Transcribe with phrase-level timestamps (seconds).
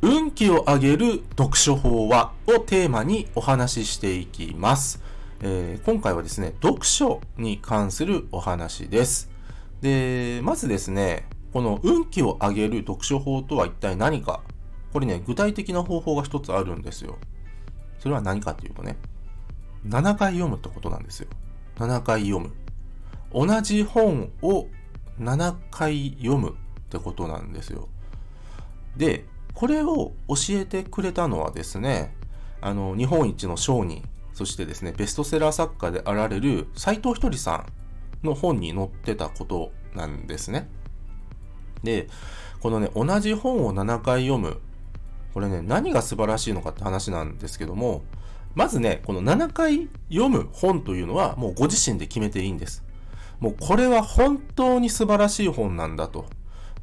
[0.00, 5.02] 運気を上げる読書法はをテーマにお話ししていきます。
[5.40, 9.28] えー今回はですね、読書に関するお話です。
[9.80, 14.42] で、まずですね、この運気を上げる読書法とは一体何か。
[14.92, 17.18] これね、具体的な方法が一つあるんですよ。
[17.98, 18.96] それは何かっていうとね、
[19.84, 21.28] 7回読むってことなんですよ。
[21.76, 22.52] 7回読む。
[23.32, 24.68] 同じ本を
[25.18, 26.52] 7回読むっ
[26.88, 27.88] てことなんですよ。
[28.96, 29.24] で、
[29.58, 32.14] これを教えてくれたのはですね、
[32.60, 37.66] あの、日本一の商人、そしてですね、ベストセラー作家であられる斎藤ひとりさ
[38.22, 40.70] んの本に載ってたことなんですね。
[41.82, 42.06] で、
[42.60, 44.60] このね、同じ本を7回読む。
[45.34, 48.04] これね、何が素晴らしいのかって話なんですけども、
[48.54, 52.84] まずね、この7回読む本というのはもうご自身で決めていいんです。
[53.40, 56.26] もうこれは本当に素晴らしい本なんだと。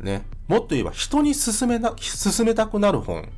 [0.00, 0.24] ね。
[0.46, 3.28] もっと言えば人に勧めな、勧めたくなる本。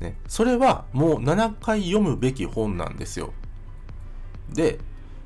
[0.00, 0.16] ね。
[0.28, 3.32] それはもう7回読むべき本なんですよ。
[4.52, 4.78] で、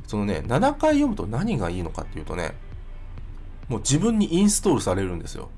[0.07, 2.55] そのね、7回読むと何がいいのかっていうとね、
[3.69, 5.49] もう自分にインストールされるんですよ。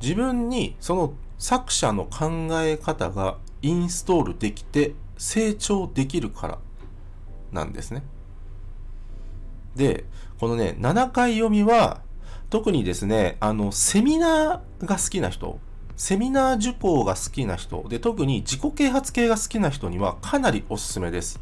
[0.00, 6.58] 自分にその作者の考え方がインストールできて成長できるから
[7.52, 8.02] なんですね。
[9.74, 10.04] で、
[10.38, 12.02] このね、7回読みは、
[12.50, 15.58] 特にですね、あの、セミナーが好きな人、
[15.96, 21.40] セミナー受講が好きな人、で、特に自己啓発系が好きな人にはかなりおすすめです。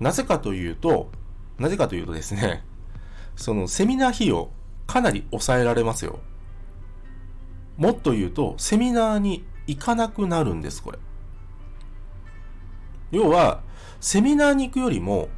[0.00, 1.10] なぜかというと、
[1.58, 2.64] なぜかというとですね、
[3.36, 4.50] そのセミナー費用、
[4.86, 6.18] かなり抑えられますよ。
[7.76, 10.98] もっと言うと、セミナーに行かなくなるんです、これ。
[13.10, 13.62] 要は、
[14.00, 15.28] セミナーに行くよりも、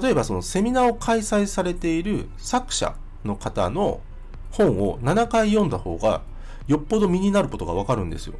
[0.00, 4.00] 例えばそのセミナーを開催されている作者の方の
[4.50, 6.22] 本を7回読んだ方が
[6.66, 8.34] よっぽど身になることがわかるんですよ。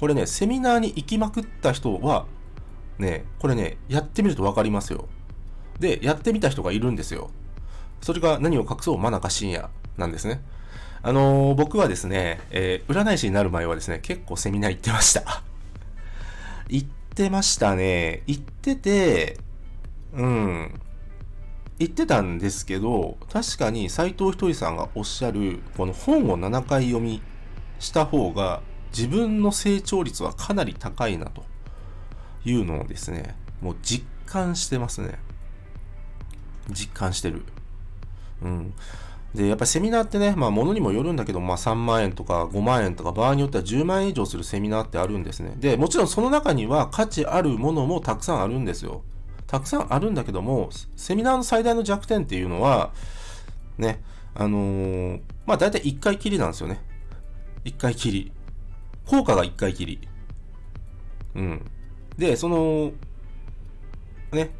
[0.00, 2.26] これね、セミナーに行きまくった人は、
[2.98, 5.08] ね、これね、やってみるとわかりますよ。
[5.78, 7.30] で、やってみた人がいるんですよ。
[8.00, 10.42] それが何を隠そう真中深夜なんですね。
[11.04, 15.42] あのー僕はですね、えー占い師になる前はですね、結構セミナー行ってました。
[16.68, 18.22] 行ってましたね。
[18.26, 19.38] 行ってて、
[20.14, 20.80] うん。
[21.82, 27.20] 言ってたんですけど、確かに斎藤ひとりさんがおっしゃる、この本を7回読み
[27.80, 28.62] した方が、
[28.96, 31.42] 自分の成長率はかなり高いなと
[32.44, 35.18] いうのをですね、もう実感してますね。
[36.70, 37.42] 実感してる。
[38.42, 38.74] うん。
[39.34, 45.54] で、やっぱりセミナーってね、まあ物にもよるんだけど、まあ3万円とか5万円とか場合によっては10万円以上するセミナーってあるんですね。
[45.56, 49.02] で、もちろんその中には価値あるものもたくさんあるんですよ。
[49.52, 52.90] たくさんあるんだけども、セミナーの最大の弱点っていうのは、
[53.76, 54.02] ね、
[54.34, 56.80] あのーまあ大体1回きりなんですよね。
[57.66, 58.32] 1回きり。
[59.04, 60.08] 効果が1回きり。
[61.34, 61.70] うん。
[62.16, 62.92] で、その、
[64.32, 64.54] ね、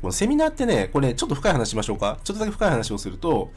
[0.00, 2.20] このセミナーってね、これね、ちょっと深い話しましょうか。
[2.22, 3.50] ちょっとだけ深い話をすると、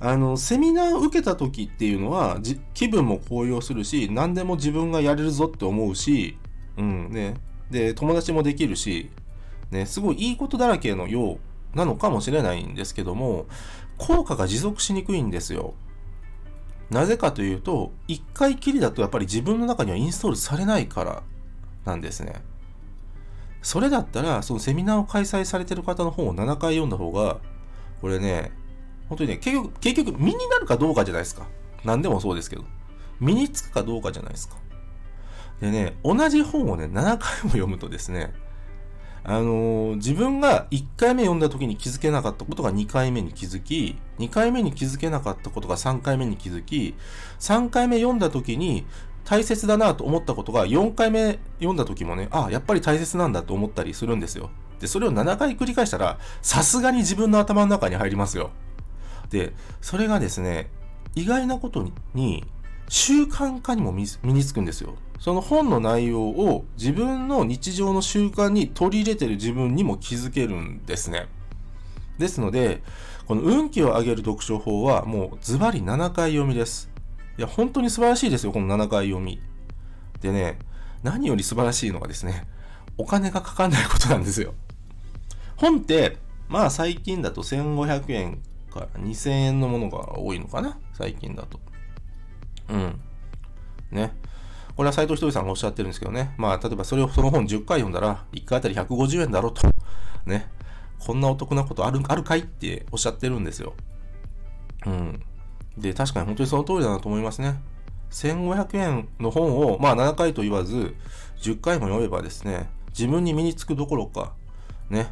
[0.00, 2.38] あの、セミナーを受けた時っていうのは、
[2.72, 6.38] 気分も高揚するし、何でも自分がやれるぞって思うし、
[6.78, 7.34] うん、ね。
[7.70, 9.10] で、友達もできるし、
[9.70, 11.38] ね、すごいいいことだらけのよ
[11.74, 13.46] うなのかもしれないんですけども、
[13.98, 15.74] 効果が持続しにくいんですよ。
[16.90, 21.22] なぜかというと、一回きりだとやっぱり自分の中にはインストールされないから
[21.84, 22.42] なんですね。
[23.62, 27.38] それだったら、そのセミナーを開催されてる方の本を7回読んだ方が、
[28.00, 28.52] これね、
[29.08, 31.46] 本当にね、結局、結局、身になるかどうかじゃないですか。
[31.84, 32.64] 何でもそうですけど。
[33.18, 34.56] 身につくかどうかじゃないですか。
[35.60, 37.18] でね、同じ本をね、7回も
[37.50, 38.34] 読むとですね、
[39.28, 46.94] あのー自分が1回目読んだ時に気づけなかったことが2回目に気づき、2回目に気づけなかったことが3回目に気づき、
[47.40, 48.86] 3回目読んだ時に
[49.24, 54.50] 大切だなと思ったことが4回目読んだ時もね、あやっぱり大切なんだと思ったりするんですよ。
[54.78, 58.50] で、それを7回繰り返したら、さすがに自分の頭の中に入りますよ。
[59.30, 60.70] で、それがですね、
[61.16, 62.44] 意外なことに、
[62.88, 64.94] 習慣化にも身につくんですよ。
[65.18, 71.26] その本の内容を自分の日常の習慣に取り入れてる自分にも気づけるんですね。
[72.18, 72.82] ですので、
[73.26, 76.90] この運気を上げる読書法はもうズバリ7回読みです。
[77.38, 79.40] いや、本当に素晴らしいですよ、この7回読み。
[80.20, 80.58] でね、
[81.02, 82.46] 何より素晴らしいのがですね、
[82.98, 84.54] お金がかかんないことなんですよ。
[85.56, 86.18] 本って、
[86.48, 88.42] まあ最近だと1500円
[88.72, 91.65] から2000円のものが多いのかな最近だと。
[92.68, 93.00] うん。
[93.90, 94.12] ね。
[94.76, 96.34] これは斎藤ひとりさんがおっしゃってるんですけどね。
[96.36, 99.62] まあ、例えばそれを、その本10回読んだら、1回あたり150円だろうと。
[100.26, 100.50] ね。
[100.98, 103.74] こんなお得なことある、あるかいっておっしゃってるんですよ。
[104.86, 105.22] うん。
[105.78, 107.60] で、確かに本当にその通りだなと思いますね。
[108.10, 110.94] 1500円の本を、まあ7回と言わず、
[111.42, 114.32] 10回も読めばですね、自分に身につくどころか、
[114.88, 115.08] ね、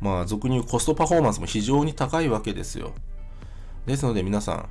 [0.00, 2.92] まあ俗に言うコストパフォーマンスも非常に高いわけですよ。
[3.86, 4.68] ですので皆さん、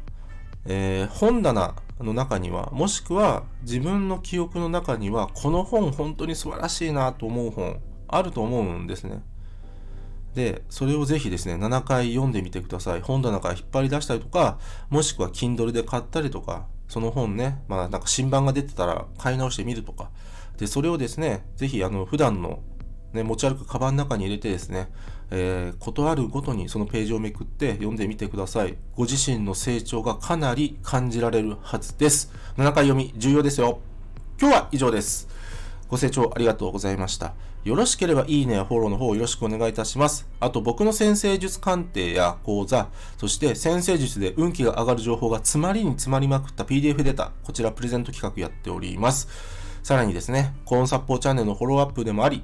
[0.65, 9.21] えー、本棚の中には、もしくは自分の記憶の中には、この本本当に素晴らしいなと思う本あると思うんですね。
[10.35, 13.01] で、それをぜひですね、7回読んでみてください。
[13.01, 14.57] 本棚から引っ張り出したりとか、
[14.89, 20.09] もしくは Kindle で買ったりとか、その本ね、まあなんか新版が出てたら買い直してみるとか、
[20.57, 22.61] で、それをですね、ぜひあの普段の
[23.13, 24.89] ね、持ち歩くカバンの中に入れてですね、
[25.31, 28.75] えー、ことあるごとにそのページをめくって読んでみてください。
[28.95, 32.31] ご自身の成長がかなり感じられるはずです。
[32.57, 33.79] 7回読み、重要ですよ。
[34.39, 35.27] 今日は以上です。
[35.87, 37.33] ご清聴ありがとうございました。
[37.63, 40.27] よろしければいいねやフォローの方よろしくお願いいたします。
[40.41, 49.29] あと僕の先生術鑑定や講座、そして先生術で運気が上がる情報が詰まりに詰まりまくった PDF データ、こちらプレゼント企画やっております。
[49.81, 52.43] さらにですね、コーンサッポーチャンネルのフォローアップでもあり、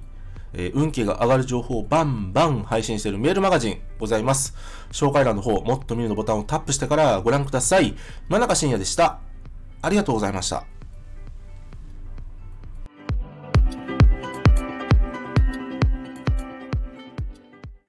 [0.54, 4.56] えー、運気が上がる情報をバンバン配信しているメールマガジンございます。
[4.92, 7.96] 紹介欄の方、もっと見るのボタンをタップしてからご覧ください。
[8.28, 9.19] 真中深也でした。
[9.81, 10.79] ありがとうございました。